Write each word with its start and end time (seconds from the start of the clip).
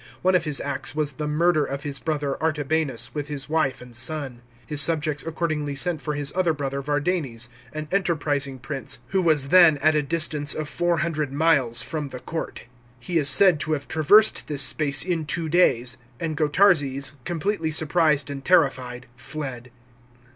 One 0.23 0.33
of 0.33 0.45
his 0.45 0.59
acts 0.59 0.95
was 0.95 1.11
the 1.11 1.27
murder 1.27 1.63
of 1.63 1.83
his 1.83 1.99
brother 1.99 2.35
Artabanus, 2.41 3.13
with 3.13 3.27
his 3.27 3.47
wife 3.47 3.81
and 3.81 3.95
son. 3.95 4.41
His 4.65 4.81
subjects 4.81 5.23
accordingly 5.27 5.75
sent 5.75 6.01
for 6.01 6.15
his 6.15 6.33
other 6.35 6.53
brother 6.53 6.81
Vardanes, 6.81 7.49
an 7.71 7.87
enterprising 7.91 8.57
prince, 8.57 8.97
who 9.09 9.21
was 9.21 9.49
then 9.49 9.77
at 9.77 9.93
a 9.93 10.01
distance 10.01 10.55
of 10.55 10.67
400 10.67 11.31
miles 11.31 11.83
from 11.83 12.09
the 12.09 12.19
court. 12.19 12.63
He 12.99 13.19
is 13.19 13.29
said 13.29 13.59
to 13.59 13.73
have 13.73 13.87
traversed 13.87 14.47
this 14.47 14.63
space 14.63 15.05
in 15.05 15.27
two 15.27 15.47
days; 15.47 15.97
and 16.19 16.35
Gotarzes, 16.35 17.13
completely 17.23 17.69
surprised 17.69 18.31
and 18.31 18.43
terrified, 18.43 19.05
fled. 19.15 19.69